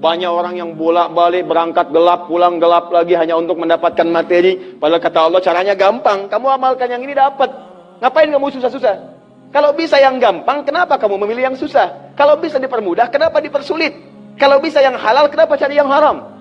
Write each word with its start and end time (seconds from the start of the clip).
Banyak 0.00 0.32
orang 0.32 0.56
yang 0.56 0.72
bolak-balik 0.80 1.44
berangkat 1.44 1.92
gelap, 1.92 2.24
pulang 2.24 2.56
gelap 2.56 2.88
lagi 2.88 3.12
hanya 3.20 3.36
untuk 3.36 3.60
mendapatkan 3.60 4.08
materi. 4.08 4.56
Padahal 4.80 4.96
kata 4.96 5.18
Allah 5.28 5.40
caranya 5.44 5.74
gampang. 5.76 6.24
Kamu 6.24 6.46
amalkan 6.56 6.88
yang 6.88 7.04
ini 7.04 7.12
dapat. 7.12 7.52
Ngapain 8.00 8.32
kamu 8.32 8.48
susah-susah? 8.56 8.96
Kalau 9.52 9.76
bisa 9.76 10.00
yang 10.00 10.16
gampang, 10.16 10.64
kenapa 10.64 10.96
kamu 10.96 11.20
memilih 11.20 11.52
yang 11.52 11.56
susah? 11.60 12.16
Kalau 12.16 12.40
bisa 12.40 12.56
dipermudah, 12.56 13.12
kenapa 13.12 13.44
dipersulit? 13.44 13.92
Kalau 14.40 14.56
bisa 14.56 14.80
yang 14.80 14.96
halal, 14.96 15.28
kenapa 15.28 15.60
cari 15.60 15.76
yang 15.76 15.92
haram? 15.92 16.32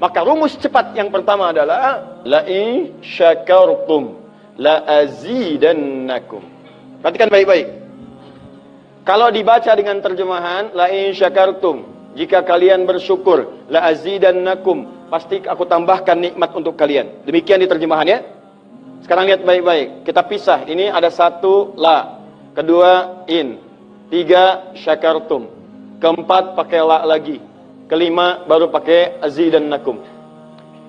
Maka 0.00 0.24
rumus 0.24 0.56
cepat 0.56 0.96
yang 0.96 1.12
pertama 1.12 1.52
adalah 1.52 2.16
la 2.24 2.48
in 2.48 2.96
syakartum 3.04 4.16
la 4.56 4.88
azidannakum. 5.04 6.40
Perhatikan 7.04 7.28
baik-baik. 7.28 7.68
Kalau 9.04 9.28
dibaca 9.28 9.68
dengan 9.76 10.00
terjemahan 10.00 10.72
la 10.72 10.88
in 10.88 11.12
syakartum 11.12 11.91
jika 12.12 12.44
kalian 12.44 12.84
bersyukur, 12.84 13.64
la 13.72 13.88
azidannakum, 13.88 15.08
pasti 15.08 15.40
aku 15.40 15.64
tambahkan 15.64 16.20
nikmat 16.20 16.52
untuk 16.52 16.76
kalian. 16.76 17.24
Demikian 17.24 17.64
di 17.64 17.68
terjemahannya. 17.68 18.18
Sekarang 19.00 19.24
lihat 19.26 19.42
baik-baik. 19.42 20.04
Kita 20.04 20.20
pisah. 20.28 20.68
Ini 20.68 20.92
ada 20.92 21.08
satu 21.08 21.72
la, 21.80 22.20
kedua 22.52 23.24
in, 23.32 23.56
tiga 24.12 24.76
syakartum, 24.76 25.48
keempat 26.04 26.52
pakai 26.52 26.80
la 26.84 27.08
lagi, 27.08 27.40
kelima 27.88 28.44
baru 28.44 28.68
pakai 28.68 29.16
azidannakum. 29.24 30.04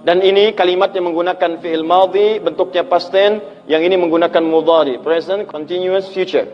Dan 0.04 0.20
ini 0.20 0.52
kalimat 0.52 0.92
yang 0.92 1.08
menggunakan 1.08 1.64
fi'il 1.64 1.88
madhi, 1.88 2.44
bentuknya 2.44 2.84
past 2.84 3.16
tense, 3.16 3.40
yang 3.72 3.80
ini 3.80 3.96
menggunakan 3.96 4.44
mudhari, 4.44 5.00
present 5.00 5.48
continuous 5.48 6.12
future. 6.12 6.52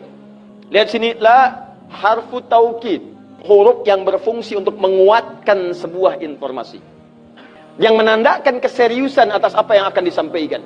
Lihat 0.69 0.93
sini 0.93 1.17
la 1.17 1.73
harfu 1.89 2.45
taukid 2.45 3.18
huruf 3.45 3.85
yang 3.87 4.03
berfungsi 4.03 4.55
untuk 4.59 4.75
menguatkan 4.79 5.71
sebuah 5.75 6.19
informasi. 6.19 6.79
Yang 7.79 7.95
menandakan 7.95 8.59
keseriusan 8.59 9.31
atas 9.31 9.55
apa 9.55 9.79
yang 9.79 9.87
akan 9.87 10.03
disampaikan. 10.03 10.61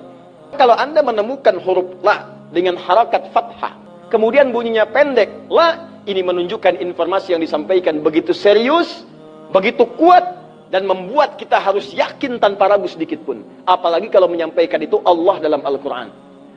Kalau 0.58 0.74
Anda 0.74 1.02
menemukan 1.06 1.62
huruf 1.62 2.02
la 2.02 2.30
dengan 2.50 2.78
harakat 2.78 3.30
fathah, 3.34 3.78
kemudian 4.10 4.50
bunyinya 4.50 4.86
pendek, 4.90 5.30
la 5.50 5.90
ini 6.10 6.22
menunjukkan 6.26 6.82
informasi 6.82 7.38
yang 7.38 7.42
disampaikan 7.42 8.02
begitu 8.02 8.34
serius, 8.34 9.06
begitu 9.54 9.86
kuat, 9.98 10.44
dan 10.74 10.90
membuat 10.90 11.38
kita 11.38 11.62
harus 11.62 11.94
yakin 11.94 12.42
tanpa 12.42 12.66
ragu 12.66 12.90
sedikit 12.90 13.22
pun. 13.22 13.46
Apalagi 13.70 14.10
kalau 14.10 14.26
menyampaikan 14.26 14.82
itu 14.82 14.98
Allah 15.06 15.38
dalam 15.38 15.62
Al-Quran. 15.62 16.10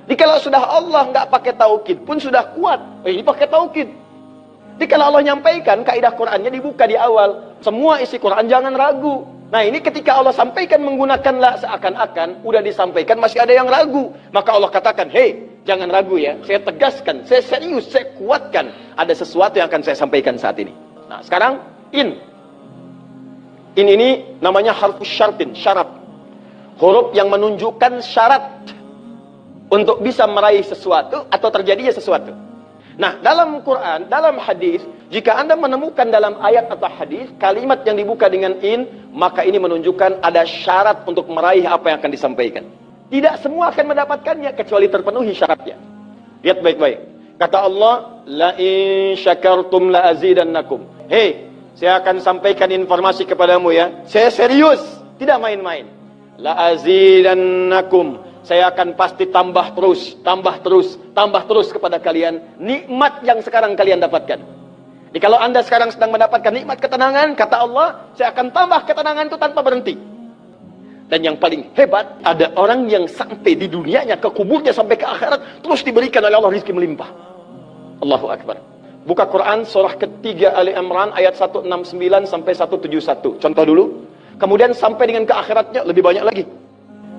Jadi 0.08 0.16
kalau 0.16 0.40
sudah 0.40 0.62
Allah 0.62 1.02
nggak 1.12 1.26
pakai 1.28 1.52
taukid 1.52 2.00
pun 2.08 2.16
sudah 2.16 2.56
kuat. 2.56 2.80
Oh, 3.04 3.10
ini 3.12 3.20
pakai 3.20 3.44
taukid. 3.44 3.92
Jadi 4.76 4.92
kalau 4.92 5.08
Allah 5.08 5.32
nyampaikan, 5.32 5.80
kaidah 5.80 6.12
Qurannya 6.12 6.52
dibuka 6.52 6.84
di 6.84 7.00
awal. 7.00 7.56
Semua 7.64 7.96
isi 8.04 8.20
Quran 8.20 8.44
jangan 8.44 8.76
ragu. 8.76 9.24
Nah 9.48 9.64
ini 9.64 9.80
ketika 9.80 10.20
Allah 10.20 10.36
sampaikan 10.36 10.84
menggunakan 10.84 11.34
la 11.40 11.56
seakan-akan, 11.56 12.44
udah 12.44 12.60
disampaikan 12.60 13.16
masih 13.16 13.40
ada 13.40 13.56
yang 13.56 13.64
ragu. 13.72 14.12
Maka 14.36 14.52
Allah 14.52 14.68
katakan, 14.68 15.08
hei 15.08 15.48
jangan 15.64 15.88
ragu 15.88 16.20
ya. 16.20 16.36
Saya 16.44 16.60
tegaskan, 16.60 17.24
saya 17.24 17.40
serius, 17.40 17.88
saya 17.88 18.12
kuatkan. 18.20 18.68
Ada 19.00 19.16
sesuatu 19.16 19.56
yang 19.56 19.72
akan 19.72 19.80
saya 19.80 19.96
sampaikan 19.96 20.36
saat 20.36 20.60
ini. 20.60 20.76
Nah 21.08 21.24
sekarang, 21.24 21.56
in. 21.96 22.20
In 23.80 23.86
ini 23.88 24.38
namanya 24.44 24.76
harfus 24.76 25.08
syartin, 25.08 25.56
syarat. 25.56 25.88
Huruf 26.76 27.16
yang 27.16 27.32
menunjukkan 27.32 28.04
syarat 28.04 28.44
untuk 29.72 30.04
bisa 30.04 30.28
meraih 30.28 30.60
sesuatu 30.60 31.24
atau 31.32 31.48
terjadinya 31.48 31.88
sesuatu. 31.96 32.45
Nah, 32.96 33.20
dalam 33.20 33.60
Quran, 33.60 34.08
dalam 34.08 34.40
hadis, 34.40 34.80
jika 35.12 35.36
Anda 35.36 35.52
menemukan 35.52 36.08
dalam 36.08 36.40
ayat 36.40 36.72
atau 36.72 36.88
hadis 36.88 37.28
kalimat 37.36 37.84
yang 37.84 38.00
dibuka 38.00 38.24
dengan 38.32 38.56
in, 38.64 38.88
maka 39.12 39.44
ini 39.44 39.60
menunjukkan 39.60 40.24
ada 40.24 40.48
syarat 40.48 41.04
untuk 41.04 41.28
meraih 41.28 41.68
apa 41.68 41.92
yang 41.92 42.00
akan 42.00 42.12
disampaikan. 42.12 42.64
Tidak 43.12 43.44
semua 43.44 43.68
akan 43.68 43.92
mendapatkannya 43.92 44.50
kecuali 44.56 44.88
terpenuhi 44.88 45.36
syaratnya. 45.36 45.76
Lihat 46.40 46.58
baik-baik. 46.64 46.98
Kata 47.36 47.68
Allah, 47.68 48.24
la 48.24 48.50
in 48.56 49.14
syakartum 49.14 49.92
la 49.92 50.08
azidannakum. 50.08 51.06
Hei, 51.12 51.52
saya 51.76 52.00
akan 52.00 52.24
sampaikan 52.24 52.72
informasi 52.72 53.28
kepadamu 53.28 53.76
ya. 53.76 54.08
Saya 54.08 54.32
serius, 54.32 54.80
tidak 55.20 55.36
main-main. 55.38 55.84
La 56.40 56.56
azidannakum 56.72 58.25
saya 58.46 58.70
akan 58.70 58.94
pasti 58.94 59.26
tambah 59.26 59.74
terus, 59.74 60.14
tambah 60.22 60.62
terus, 60.62 60.94
tambah 61.18 61.42
terus 61.50 61.74
kepada 61.74 61.98
kalian 61.98 62.38
nikmat 62.62 63.18
yang 63.26 63.42
sekarang 63.42 63.74
kalian 63.74 63.98
dapatkan. 63.98 64.38
Jadi 65.10 65.18
kalau 65.18 65.34
anda 65.42 65.66
sekarang 65.66 65.90
sedang 65.90 66.14
mendapatkan 66.14 66.54
nikmat 66.54 66.78
ketenangan, 66.78 67.34
kata 67.34 67.66
Allah, 67.66 68.06
saya 68.14 68.30
akan 68.30 68.54
tambah 68.54 68.86
ketenangan 68.86 69.24
itu 69.26 69.38
tanpa 69.42 69.60
berhenti. 69.66 69.98
Dan 71.10 71.26
yang 71.26 71.36
paling 71.42 71.74
hebat, 71.74 72.22
ada 72.22 72.54
orang 72.54 72.86
yang 72.86 73.10
sampai 73.10 73.58
di 73.58 73.66
dunianya, 73.66 74.14
ke 74.14 74.30
kuburnya 74.30 74.70
sampai 74.70 74.94
ke 74.94 75.06
akhirat, 75.06 75.66
terus 75.66 75.82
diberikan 75.82 76.22
oleh 76.22 76.38
Allah 76.38 76.54
rizki 76.54 76.70
melimpah. 76.70 77.10
Allahu 77.98 78.30
Akbar. 78.30 78.62
Buka 79.06 79.26
Quran 79.26 79.66
surah 79.66 79.94
ketiga 79.98 80.54
Ali 80.54 80.74
Imran 80.74 81.14
ayat 81.14 81.34
169 81.34 81.66
sampai 82.26 82.52
171. 82.54 83.42
Contoh 83.42 83.64
dulu. 83.66 83.84
Kemudian 84.38 84.70
sampai 84.74 85.10
dengan 85.10 85.24
ke 85.26 85.34
akhiratnya 85.34 85.82
lebih 85.86 86.02
banyak 86.02 86.22
lagi. 86.26 86.44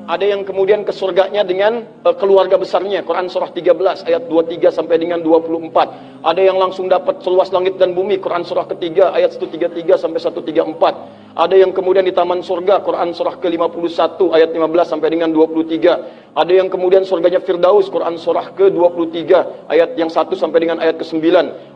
Ada 0.08 0.24
yang 0.24 0.48
kemudian 0.48 0.88
ke 0.88 0.96
surganya 0.96 1.44
dengan 1.44 1.84
uh, 2.08 2.16
keluarga 2.16 2.56
besarnya. 2.56 3.04
Quran 3.04 3.28
surah 3.28 3.52
13 3.52 4.08
ayat 4.08 4.24
23 4.32 4.72
sampai 4.72 5.04
dengan 5.04 5.20
24. 5.20 6.24
Ada 6.24 6.42
yang 6.48 6.56
langsung 6.56 6.88
dapat 6.88 7.20
seluas 7.28 7.52
langit 7.52 7.76
dan 7.76 7.92
bumi. 7.92 8.16
Quran 8.16 8.48
surah 8.48 8.72
ketiga 8.72 9.12
ayat 9.12 9.36
133 9.36 9.84
sampai 10.00 10.20
134. 10.24 11.36
Ada 11.36 11.56
yang 11.60 11.76
kemudian 11.76 12.08
di 12.08 12.16
taman 12.16 12.40
surga. 12.40 12.88
Quran 12.88 13.12
surah 13.12 13.36
ke-51 13.36 14.32
ayat 14.32 14.50
15 14.56 14.88
sampai 14.88 15.10
dengan 15.12 15.30
23. 15.36 16.40
Ada 16.40 16.54
yang 16.56 16.72
kemudian 16.72 17.04
surganya 17.04 17.44
Firdaus. 17.44 17.92
Quran 17.92 18.16
surah 18.16 18.56
ke-23 18.56 19.20
ayat 19.68 20.00
yang 20.00 20.08
1 20.08 20.24
sampai 20.40 20.60
dengan 20.64 20.80
ayat 20.80 21.04
ke-9. 21.04 21.20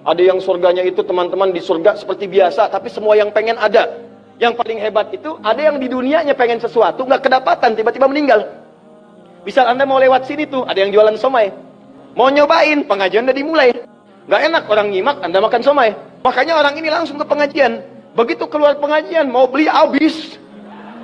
Ada 0.08 0.22
yang 0.24 0.40
surganya 0.40 0.88
itu 0.88 1.04
teman-teman 1.04 1.52
di 1.52 1.60
surga 1.60 2.00
seperti 2.00 2.32
biasa. 2.32 2.72
Tapi 2.72 2.88
semua 2.88 3.20
yang 3.20 3.36
pengen 3.36 3.60
ada. 3.60 4.11
Yang 4.42 4.58
paling 4.58 4.82
hebat 4.82 5.14
itu 5.14 5.38
ada 5.46 5.62
yang 5.62 5.78
di 5.78 5.86
dunianya 5.86 6.34
pengen 6.34 6.58
sesuatu 6.58 7.06
nggak 7.06 7.30
kedapatan 7.30 7.78
tiba-tiba 7.78 8.10
meninggal. 8.10 8.42
Misal 9.46 9.70
anda 9.70 9.86
mau 9.86 10.02
lewat 10.02 10.26
sini 10.26 10.50
tuh 10.50 10.66
ada 10.66 10.82
yang 10.82 10.90
jualan 10.90 11.14
somai, 11.14 11.54
mau 12.18 12.26
nyobain 12.34 12.82
pengajian 12.90 13.30
udah 13.30 13.38
dimulai. 13.38 13.70
Nggak 14.26 14.42
enak 14.50 14.64
orang 14.66 14.90
nyimak 14.90 15.22
anda 15.22 15.38
makan 15.46 15.62
somai. 15.62 15.94
Makanya 16.26 16.58
orang 16.58 16.74
ini 16.74 16.90
langsung 16.90 17.22
ke 17.22 17.26
pengajian. 17.26 17.86
Begitu 18.18 18.50
keluar 18.50 18.82
pengajian 18.82 19.30
mau 19.30 19.46
beli 19.46 19.70
habis. 19.70 20.42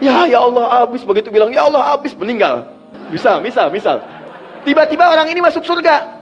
Ya 0.02 0.26
ya 0.26 0.42
Allah 0.42 0.82
habis 0.82 1.06
begitu 1.06 1.30
bilang 1.30 1.54
ya 1.54 1.70
Allah 1.70 1.94
habis 1.94 2.18
meninggal. 2.18 2.74
Bisa 3.14 3.38
misal 3.38 3.70
misal. 3.70 4.02
Tiba-tiba 4.66 5.14
orang 5.14 5.30
ini 5.30 5.46
masuk 5.46 5.62
surga. 5.62 6.22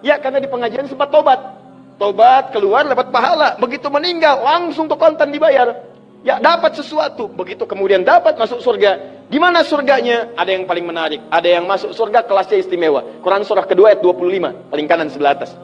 Ya 0.00 0.16
karena 0.16 0.40
di 0.40 0.48
pengajian 0.48 0.88
sempat 0.88 1.12
tobat. 1.12 1.60
Tobat 2.00 2.56
keluar 2.56 2.88
dapat 2.88 3.12
pahala. 3.12 3.60
Begitu 3.60 3.92
meninggal 3.92 4.40
langsung 4.40 4.88
tuh 4.88 4.96
kontan 4.96 5.28
dibayar. 5.28 5.87
Ya 6.26 6.42
dapat 6.42 6.74
sesuatu. 6.74 7.30
Begitu 7.30 7.62
kemudian 7.62 8.02
dapat 8.02 8.34
masuk 8.34 8.58
surga. 8.58 9.22
Di 9.28 9.38
mana 9.38 9.62
surganya? 9.62 10.34
Ada 10.34 10.50
yang 10.56 10.64
paling 10.66 10.86
menarik. 10.88 11.20
Ada 11.30 11.60
yang 11.60 11.64
masuk 11.68 11.94
surga 11.94 12.26
kelasnya 12.26 12.58
istimewa. 12.58 13.22
Quran 13.22 13.46
surah 13.46 13.68
kedua 13.68 13.94
ayat 13.94 14.02
25. 14.02 14.72
Paling 14.72 14.86
kanan 14.88 15.08
sebelah 15.12 15.38
atas. 15.38 15.54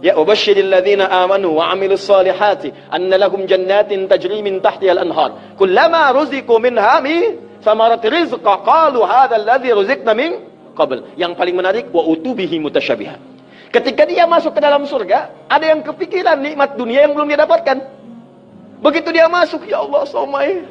Ya 0.00 0.16
ubashiril 0.16 0.72
ladzina 0.72 1.12
amanu 1.12 1.60
wa 1.60 1.68
amilus 1.76 2.08
salihati 2.08 2.72
anna 2.88 3.20
lahum 3.20 3.44
jannatin 3.44 4.08
tajri 4.08 4.40
min 4.40 4.58
tahtiha 4.64 4.96
al-anhar. 4.96 5.54
Kullama 5.60 6.08
ruziqu 6.16 6.56
minha 6.56 6.96
mi 7.04 7.36
samarati 7.60 8.08
rizqa 8.08 8.64
qalu 8.64 9.04
hadha 9.04 9.36
alladhi 9.36 9.68
ruziqna 9.76 10.16
min 10.16 10.40
qabl. 10.72 11.04
Yang 11.20 11.36
paling 11.36 11.54
menarik 11.54 11.84
wa 11.92 12.02
utubihi 12.08 12.56
mutasyabihat. 12.64 13.20
Ketika 13.70 14.02
dia 14.08 14.26
masuk 14.26 14.56
ke 14.56 14.60
dalam 14.64 14.82
surga, 14.88 15.46
ada 15.46 15.68
yang 15.68 15.84
kepikiran 15.84 16.40
nikmat 16.42 16.74
dunia 16.74 17.06
yang 17.06 17.14
belum 17.14 17.30
dia 17.30 17.38
dapatkan. 17.44 17.99
Begitu 18.80 19.08
dia 19.12 19.28
masuk, 19.28 19.68
ya 19.68 19.84
Allah 19.84 20.02
somai. 20.08 20.64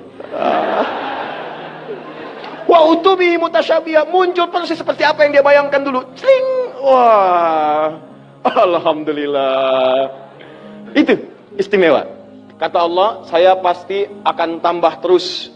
Wa 2.70 2.80
utubi 2.90 3.38
mutasyabiyah 3.38 4.10
muncul 4.10 4.50
persis 4.50 4.78
seperti 4.78 5.02
apa 5.06 5.26
yang 5.26 5.32
dia 5.34 5.44
bayangkan 5.46 5.82
dulu. 5.82 6.06
Cling. 6.18 6.48
Wah. 6.82 7.98
Alhamdulillah. 8.46 10.10
Itu 10.98 11.18
istimewa. 11.58 12.06
Kata 12.60 12.78
Allah, 12.84 13.24
saya 13.30 13.56
pasti 13.62 14.04
akan 14.26 14.60
tambah 14.60 15.00
terus 15.00 15.48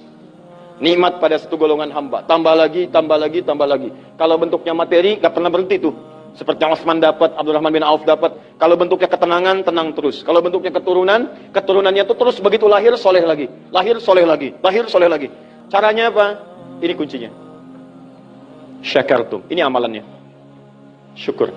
nikmat 0.80 1.20
pada 1.20 1.36
satu 1.36 1.60
golongan 1.60 1.92
hamba. 1.92 2.24
Tambah 2.24 2.54
lagi, 2.54 2.88
tambah 2.88 3.18
lagi, 3.20 3.40
tambah 3.44 3.68
lagi. 3.68 3.90
Kalau 4.16 4.36
bentuknya 4.40 4.72
materi, 4.72 5.20
gak 5.20 5.36
pernah 5.36 5.52
berhenti 5.52 5.84
tuh. 5.84 6.13
Seperti 6.34 6.66
Osman 6.66 6.98
dapat, 6.98 7.38
Abdurrahman 7.38 7.70
bin 7.70 7.86
Auf 7.86 8.10
dapat. 8.10 8.34
Kalau 8.58 8.74
bentuknya 8.74 9.06
ketenangan, 9.06 9.62
tenang 9.62 9.94
terus. 9.94 10.26
Kalau 10.26 10.42
bentuknya 10.42 10.74
keturunan, 10.74 11.30
keturunannya 11.54 12.10
itu 12.10 12.16
terus 12.18 12.42
begitu 12.42 12.66
lahir, 12.66 12.98
soleh 12.98 13.22
lagi. 13.22 13.46
Lahir, 13.70 14.02
soleh 14.02 14.26
lagi. 14.26 14.50
Lahir, 14.66 14.90
soleh 14.90 15.06
lagi. 15.06 15.30
Caranya 15.70 16.10
apa? 16.10 16.42
Ini 16.82 16.94
kuncinya. 16.98 17.30
Syakartum. 18.82 19.46
Ini 19.46 19.62
amalannya. 19.62 20.02
Syukur. 21.14 21.54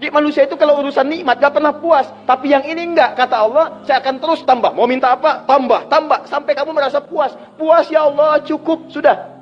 Jadi 0.00 0.08
manusia 0.08 0.48
itu 0.48 0.56
kalau 0.56 0.80
urusan 0.80 1.04
nikmat 1.04 1.36
gak 1.36 1.60
pernah 1.60 1.76
puas. 1.76 2.08
Tapi 2.24 2.56
yang 2.56 2.64
ini 2.64 2.96
enggak. 2.96 3.12
Kata 3.12 3.44
Allah, 3.44 3.84
saya 3.84 4.00
akan 4.00 4.24
terus 4.24 4.40
tambah. 4.48 4.72
Mau 4.72 4.88
minta 4.88 5.12
apa? 5.12 5.44
Tambah, 5.44 5.84
tambah. 5.92 6.24
Sampai 6.24 6.56
kamu 6.56 6.72
merasa 6.72 7.04
puas. 7.04 7.36
Puas 7.60 7.92
ya 7.92 8.08
Allah, 8.08 8.40
cukup. 8.40 8.88
Sudah. 8.88 9.36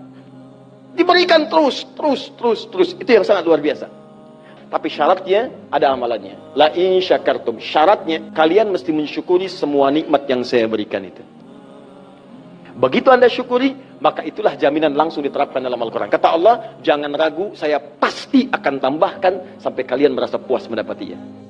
Diberikan 0.99 1.47
terus, 1.47 1.87
terus, 1.95 2.35
terus, 2.35 2.67
terus. 2.67 2.91
Itu 2.99 3.15
yang 3.15 3.23
sangat 3.23 3.47
luar 3.47 3.63
biasa. 3.63 3.96
Tapi 4.67 4.91
syaratnya 4.91 5.71
ada 5.71 5.95
amalannya. 5.95 6.59
La 6.59 6.75
in 6.75 6.99
syakartum. 6.99 7.63
Syaratnya 7.63 8.35
kalian 8.35 8.75
mesti 8.75 8.91
mensyukuri 8.91 9.47
semua 9.47 9.95
nikmat 9.95 10.27
yang 10.27 10.43
saya 10.43 10.67
berikan 10.67 11.07
itu. 11.07 11.23
Begitu 12.77 13.09
anda 13.09 13.31
syukuri, 13.31 13.73
maka 14.05 14.21
itulah 14.27 14.53
jaminan 14.59 14.93
langsung 14.93 15.25
diterapkan 15.25 15.65
dalam 15.65 15.81
Al-Quran. 15.81 16.13
Kata 16.13 16.29
Allah, 16.29 16.77
jangan 16.85 17.09
ragu, 17.17 17.57
saya 17.57 17.81
pasti 17.81 18.53
akan 18.53 18.75
tambahkan 18.77 19.57
sampai 19.57 19.83
kalian 19.89 20.13
merasa 20.13 20.37
puas 20.37 20.69
mendapatinya. 20.69 21.46